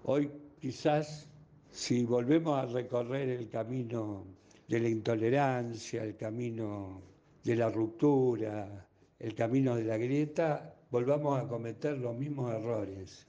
[0.03, 1.29] Hoy quizás
[1.71, 4.25] si volvemos a recorrer el camino
[4.67, 7.01] de la intolerancia, el camino
[7.43, 8.87] de la ruptura,
[9.19, 13.27] el camino de la grieta, volvamos a cometer los mismos errores.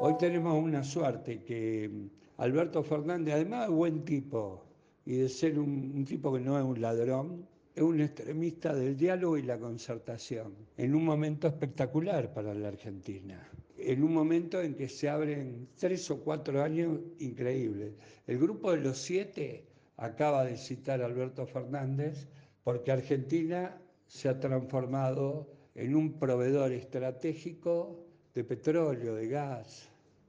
[0.00, 1.90] Hoy tenemos una suerte que
[2.36, 4.62] Alberto Fernández, además de buen tipo,
[5.04, 9.36] y de ser un, tipo que no es un ladrón, es un extremista del diálogo
[9.36, 14.88] y la concertación, en un momento espectacular para la Argentina, en un momento en que
[14.88, 17.92] se abren tres o cuatro años increíbles.
[18.26, 19.66] El grupo de los siete
[19.98, 22.26] acaba de citar a Alberto Fernández
[22.64, 29.86] porque Argentina se ha transformado en un proveedor estratégico de petróleo, de gas,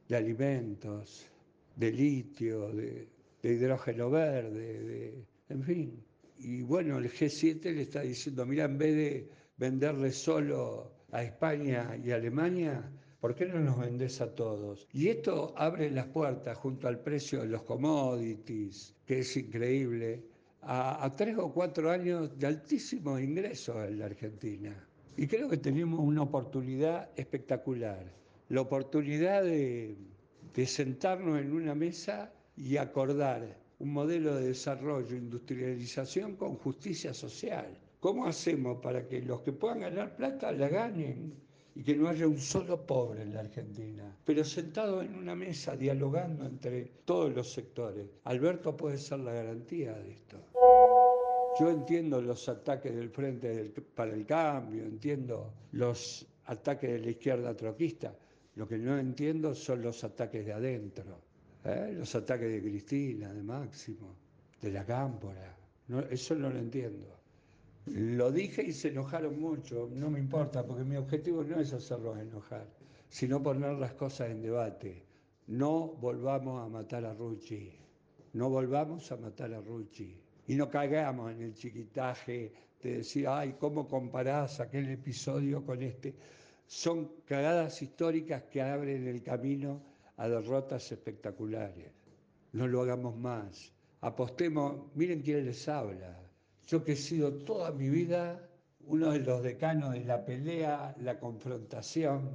[0.09, 1.25] de alimentos,
[1.77, 3.07] de litio, de,
[3.41, 6.06] de hidrógeno verde, de, en fin.
[6.39, 11.97] Y bueno, el G7 le está diciendo, mira, en vez de venderle solo a España
[12.03, 14.87] y Alemania, ¿por qué no nos vendés a todos?
[14.93, 20.23] Y esto abre las puertas junto al precio de los commodities, que es increíble,
[20.61, 24.87] a, a tres o cuatro años de altísimos ingresos en la Argentina.
[25.15, 28.13] Y creo que tenemos una oportunidad espectacular,
[28.49, 29.97] la oportunidad de,
[30.53, 37.77] de sentarnos en una mesa y acordar un modelo de desarrollo, industrialización con justicia social.
[37.99, 41.33] ¿Cómo hacemos para que los que puedan ganar plata la ganen
[41.75, 44.17] y que no haya un solo pobre en la Argentina?
[44.25, 48.07] Pero sentado en una mesa, dialogando entre todos los sectores.
[48.23, 50.37] Alberto puede ser la garantía de esto.
[51.59, 57.55] Yo entiendo los ataques del Frente para el Cambio, entiendo los ataques de la izquierda
[57.55, 58.15] troquista.
[58.55, 61.26] Lo que no entiendo son los ataques de adentro
[61.67, 61.91] ¿Eh?
[61.97, 64.15] los ataques de Cristina, de Máximo,
[64.61, 65.53] de la Cámpora.
[66.09, 67.07] eso no lo entiendo.
[67.87, 72.17] Lo dije y se enojaron mucho, no me importa, porque mi objetivo no es hacerlos
[72.19, 72.67] enojar,
[73.09, 75.03] sino poner las cosas en debate.
[75.47, 77.73] No volvamos a matar a Rucci,
[78.33, 80.15] no volvamos a matar a Rucci.
[80.47, 86.15] Y no caigamos en el chiquitaje de decir, ay, ¿cómo comparás aquel episodio con este?
[86.65, 91.91] Son cagadas históricas que abren el camino a derrotas espectaculares.
[92.53, 93.71] No lo hagamos más.
[94.01, 96.19] Apostemos, miren quién les habla.
[96.67, 98.47] Yo que he sido toda mi vida
[98.87, 102.29] uno de los decanos de la pelea, la confrontación.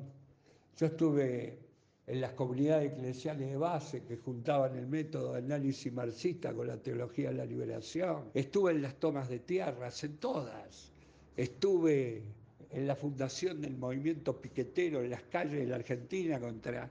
[0.77, 1.59] Yo estuve
[2.07, 6.77] en las comunidades eclesiales de base que juntaban el método de análisis marxista con la
[6.77, 8.31] teología de la liberación.
[8.35, 10.93] Estuve en las tomas de tierras, en todas.
[11.37, 12.23] Estuve
[12.71, 16.91] en la fundación del movimiento piquetero en las calles de la Argentina contra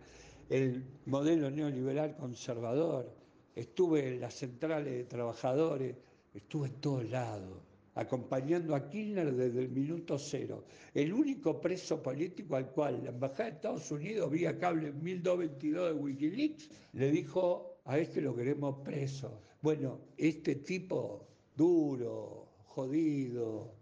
[0.51, 3.09] el modelo neoliberal conservador,
[3.55, 5.95] estuve en las centrales de trabajadores,
[6.33, 7.57] estuve en todos lados,
[7.95, 10.65] acompañando a Kirchner desde el minuto cero.
[10.93, 16.01] El único preso político al cual la Embajada de Estados Unidos, vía cable 1222 de
[16.01, 19.39] Wikileaks, le dijo, a este lo queremos preso.
[19.61, 23.73] Bueno, este tipo duro, jodido,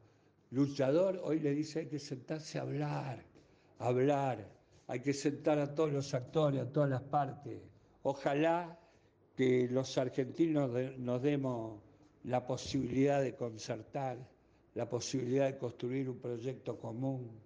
[0.51, 3.26] luchador, hoy le dice hay que sentarse a hablar,
[3.80, 4.59] hablar
[4.89, 7.61] hay que sentar a todos los actores, a todas las partes.
[8.03, 8.77] Ojalá
[9.37, 11.81] que los argentinos nos demos
[12.23, 14.17] la posibilidad de concertar,
[14.73, 17.39] la posibilidad de construir un proyecto común.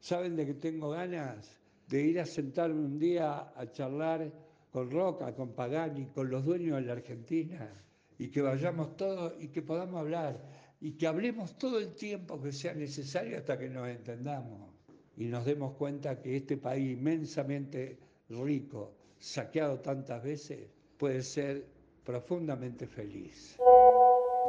[0.00, 1.60] ¿Saben de qué tengo ganas?
[1.86, 4.32] de ir a sentarme un día a charlar
[4.72, 7.70] con Roca, con Pagani, con los dueños de la Argentina,
[8.18, 10.42] y que vayamos todos y que podamos hablar,
[10.80, 14.75] y que hablemos todo el tiempo que sea necesario hasta que nos entendamos
[15.16, 17.98] y nos demos cuenta que este país inmensamente
[18.28, 21.66] rico, saqueado tantas veces, puede ser
[22.04, 23.56] profundamente feliz.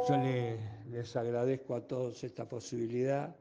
[0.08, 3.34] Yo les, agradezco a todos esta posibilidad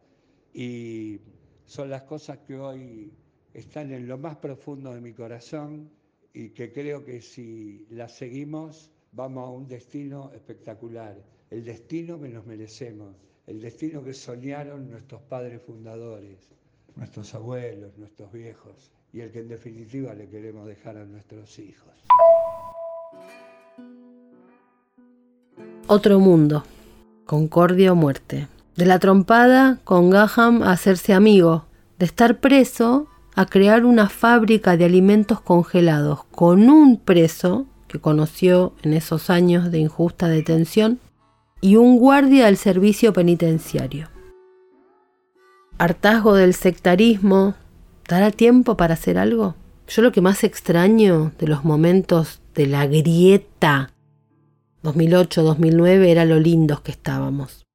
[0.53, 1.19] y
[1.65, 3.11] son las cosas que hoy
[3.53, 5.89] están en lo más profundo de mi corazón
[6.33, 12.29] y que creo que si las seguimos vamos a un destino espectacular, el destino que
[12.29, 13.15] nos merecemos,
[13.45, 16.49] el destino que soñaron nuestros padres fundadores,
[16.97, 21.89] nuestros abuelos, nuestros viejos y el que en definitiva le queremos dejar a nuestros hijos.
[25.87, 26.63] Otro mundo.
[27.25, 28.47] Concordia o muerte.
[28.75, 31.65] De la trompada con Gaham a hacerse amigo.
[31.97, 38.73] De estar preso a crear una fábrica de alimentos congelados con un preso que conoció
[38.83, 40.99] en esos años de injusta detención
[41.61, 44.09] y un guardia del servicio penitenciario.
[45.79, 47.53] Hartazgo del sectarismo,
[48.07, 49.55] ¿dará tiempo para hacer algo?
[49.87, 53.91] Yo lo que más extraño de los momentos de la grieta
[54.83, 57.67] 2008-2009 era lo lindos que estábamos.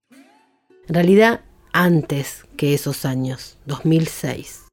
[0.88, 1.42] En realidad,
[1.72, 4.64] antes que esos años, 2006.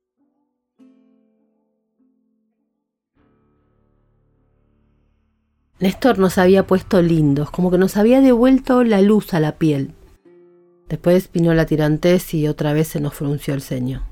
[5.79, 9.93] Néstor nos había puesto lindos, como que nos había devuelto la luz a la piel.
[10.89, 14.03] Después vino la tirantez y otra vez se nos frunció el ceño.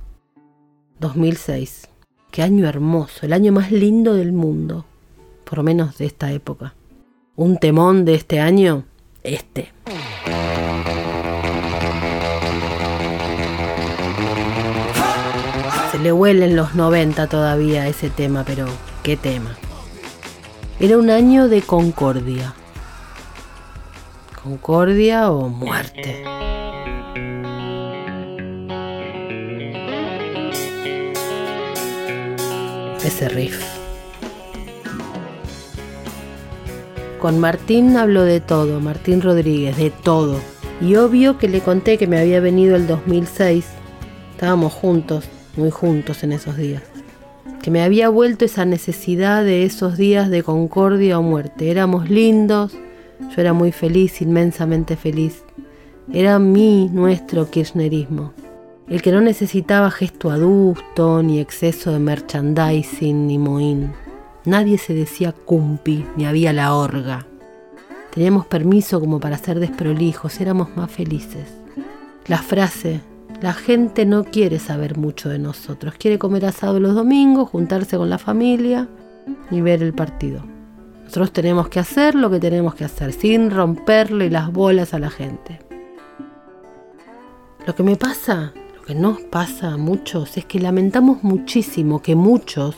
[0.99, 1.89] 2006.
[2.31, 4.85] Qué año hermoso, el año más lindo del mundo,
[5.43, 6.75] por lo menos de esta época
[7.37, 8.85] un temón de este año,
[9.21, 9.71] este.
[15.91, 18.65] Se le huelen los 90 todavía ese tema, pero
[19.03, 19.55] ¿qué tema?
[20.79, 22.55] Era un año de concordia.
[24.41, 26.23] Concordia o muerte.
[33.07, 33.63] Ese riff.
[37.21, 40.41] Con Martín habló de todo, Martín Rodríguez, de todo.
[40.81, 43.65] Y obvio que le conté que me había venido el 2006.
[44.31, 45.23] Estábamos juntos,
[45.55, 46.83] muy juntos en esos días.
[47.61, 51.71] Que me había vuelto esa necesidad de esos días de concordia o muerte.
[51.71, 55.45] Éramos lindos, yo era muy feliz, inmensamente feliz.
[56.11, 58.33] Era mi, nuestro kirchnerismo.
[58.89, 63.91] El que no necesitaba gesto adusto, ni exceso de merchandising, ni moín.
[64.45, 67.25] Nadie se decía cumpi, ni había la orga.
[68.13, 71.49] Teníamos permiso como para ser desprolijos, éramos más felices.
[72.27, 73.01] La frase,
[73.41, 78.09] la gente no quiere saber mucho de nosotros, quiere comer asado los domingos, juntarse con
[78.09, 78.87] la familia
[79.51, 80.43] y ver el partido.
[81.03, 85.09] Nosotros tenemos que hacer lo que tenemos que hacer, sin romperle las bolas a la
[85.09, 85.59] gente.
[87.65, 88.53] Lo que me pasa,
[88.87, 92.77] que nos pasa a muchos, es que lamentamos muchísimo que muchos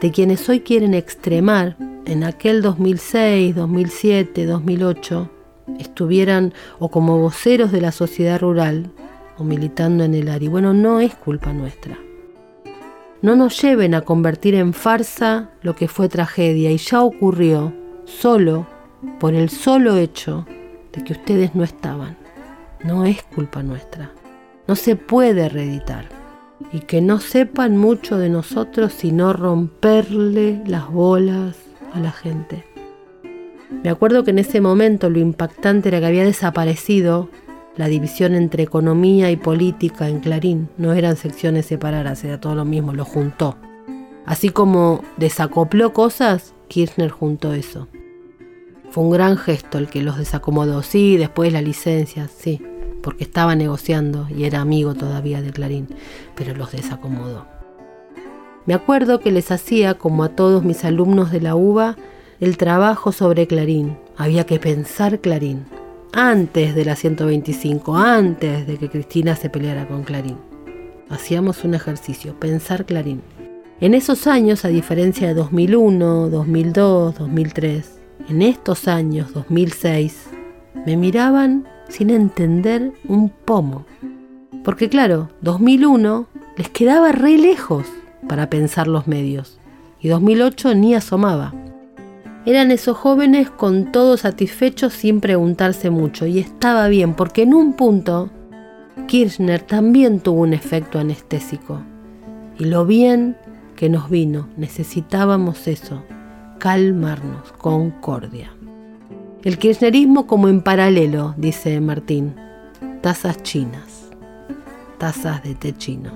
[0.00, 5.30] de quienes hoy quieren extremar en aquel 2006, 2007, 2008,
[5.78, 8.90] estuvieran o como voceros de la sociedad rural
[9.38, 10.48] o militando en el ARI.
[10.48, 11.96] Bueno, no es culpa nuestra.
[13.22, 17.72] No nos lleven a convertir en farsa lo que fue tragedia y ya ocurrió
[18.04, 18.66] solo
[19.20, 20.44] por el solo hecho
[20.92, 22.16] de que ustedes no estaban.
[22.82, 24.10] No es culpa nuestra.
[24.66, 26.08] No se puede reeditar
[26.72, 31.56] y que no sepan mucho de nosotros sino romperle las bolas
[31.92, 32.64] a la gente.
[33.84, 37.28] Me acuerdo que en ese momento lo impactante era que había desaparecido
[37.76, 40.68] la división entre economía y política en Clarín.
[40.78, 43.56] No eran secciones separadas, era todo lo mismo, lo juntó.
[44.24, 47.86] Así como desacopló cosas, Kirchner juntó eso.
[48.90, 50.82] Fue un gran gesto el que los desacomodó.
[50.82, 52.60] Sí, después la licencia, sí
[53.06, 55.86] porque estaba negociando y era amigo todavía de Clarín,
[56.34, 57.46] pero los desacomodó.
[58.64, 61.94] Me acuerdo que les hacía, como a todos mis alumnos de la UBA,
[62.40, 63.96] el trabajo sobre Clarín.
[64.16, 65.66] Había que pensar Clarín.
[66.12, 70.38] Antes de la 125, antes de que Cristina se peleara con Clarín.
[71.08, 73.22] Hacíamos un ejercicio, pensar Clarín.
[73.80, 78.00] En esos años, a diferencia de 2001, 2002, 2003,
[78.30, 80.24] en estos años, 2006,
[80.84, 83.86] me miraban sin entender un pomo.
[84.64, 86.26] Porque claro, 2001
[86.56, 87.86] les quedaba re lejos
[88.28, 89.58] para pensar los medios
[90.00, 91.54] y 2008 ni asomaba.
[92.44, 97.74] Eran esos jóvenes con todo satisfechos sin preguntarse mucho y estaba bien porque en un
[97.74, 98.30] punto
[99.08, 101.80] Kirchner también tuvo un efecto anestésico
[102.58, 103.36] y lo bien
[103.76, 104.48] que nos vino.
[104.56, 106.02] Necesitábamos eso,
[106.58, 108.55] calmarnos, concordia.
[109.46, 112.34] El kirchnerismo como en paralelo, dice Martín.
[113.00, 114.10] Tazas chinas,
[114.98, 116.10] tazas de té chino.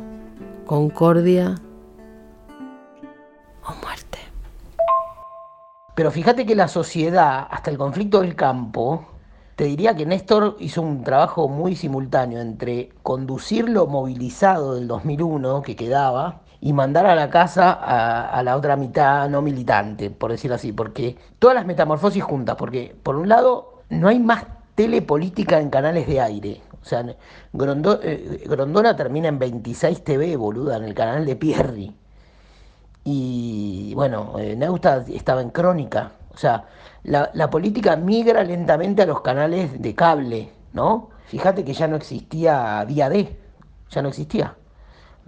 [0.67, 1.55] Concordia
[3.63, 4.19] o muerte.
[5.95, 9.07] Pero fíjate que la sociedad, hasta el conflicto del campo,
[9.55, 15.63] te diría que Néstor hizo un trabajo muy simultáneo entre conducir lo movilizado del 2001
[15.63, 20.57] que quedaba y mandar a la casa a, la otra mitad no militante, por decirlo
[20.57, 24.45] así, porque todas las metamorfosis juntas, porque por un lado no hay más
[24.75, 26.61] telepolítica en canales de aire.
[26.83, 31.95] O sea, eh, Grondona termina en 26 TV, boluda, en el canal de Pierri.
[33.05, 36.13] Y bueno, eh, Neusta estaba en Crónica.
[36.35, 36.65] O sea,
[37.05, 41.11] la, la política migra lentamente a los canales de cable, ¿no?
[41.27, 43.37] Fíjate que ya no existía Día D,
[43.91, 44.57] ya no existía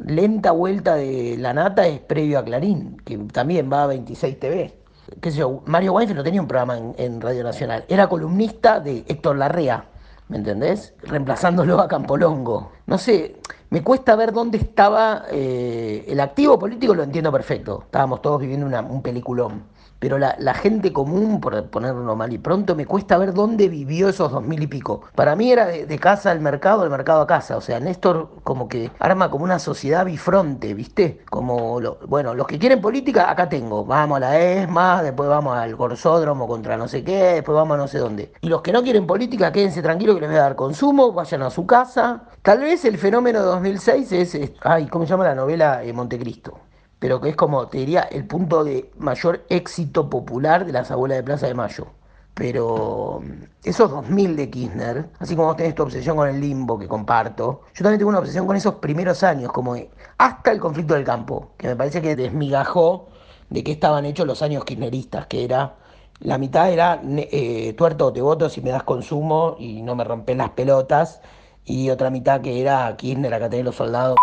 [0.07, 4.78] lenta vuelta de la nata es previo a Clarín, que también va a 26 TV.
[5.20, 5.62] ¿Qué sé yo?
[5.66, 9.84] Mario Weinfeld no tenía un programa en, Radio Nacional, era columnista de Héctor Larrea,
[10.28, 10.94] ¿me entendés?
[11.03, 12.72] Reemplazándolo a Campolongo.
[12.86, 13.36] No sé,
[13.70, 17.82] me cuesta ver dónde estaba eh, el activo político, lo entiendo perfecto.
[17.84, 19.64] Estábamos todos viviendo un peliculón
[20.03, 24.32] pero la, gente común, por ponerlo mal y pronto, me cuesta ver dónde vivió esos
[24.32, 25.03] dos mil y pico.
[25.14, 27.57] Para mí era de, casa al mercado, del mercado a casa.
[27.57, 31.20] O sea, Néstor como que arma como una sociedad bifronte, ¿viste?
[31.30, 33.84] Como, bueno, los que quieren política, acá tengo.
[33.84, 37.78] Vamos a la ESMA, después vamos al Corsódromo contra no sé qué, después vamos a
[37.78, 38.32] no sé dónde.
[38.40, 41.42] Y los que no quieren política, quédense tranquilos que les voy a dar consumo, vayan
[41.42, 42.24] a su casa.
[42.42, 45.92] Tal vez el fenómeno de 2006 es, es ay, ¿cómo se llama la novela eh,
[45.92, 46.59] Montecristo?
[47.03, 51.18] Pero que es como, te diría, el punto de mayor éxito popular de las abuelas
[51.18, 51.88] de Plaza de Mayo.
[52.32, 56.78] Pero mm, esos 2000 de Kirchner, así como vos tenés tu obsesión con el limbo
[56.78, 59.74] que comparto, yo también tengo una obsesión con esos primeros años, como
[60.16, 63.09] hasta el conflicto del campo, que me parece que desmigajó
[63.50, 65.74] de qué estaban hechos los años kirchneristas, que era
[66.20, 70.36] la mitad era eh, tuerto te voto si me das consumo y no me rompes
[70.36, 71.20] las pelotas,
[71.64, 74.14] y otra mitad que era Kirchner, acá tenés los soldados.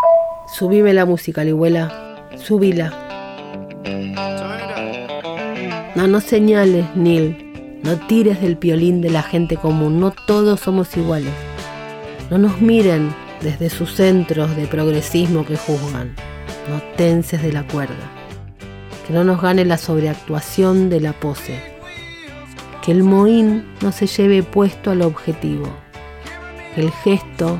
[0.48, 2.09] Subime la música, Ligüela.
[2.38, 2.94] Subila.
[5.96, 7.80] No, no señales, Neil.
[7.84, 10.00] No tires del piolín de la gente común.
[10.00, 11.34] No todos somos iguales.
[12.30, 16.16] No nos miren desde sus centros de progresismo que juzgan.
[16.70, 17.96] No tenses de la cuerda.
[19.08, 21.60] Que no nos gane la sobreactuación de la pose.
[22.84, 25.68] Que el mohín no se lleve puesto al objetivo.
[26.76, 27.60] Que el gesto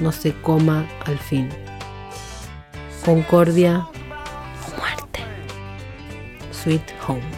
[0.00, 1.48] no se coma al fin.
[3.04, 3.86] Concordia
[6.58, 7.37] Sweet Home.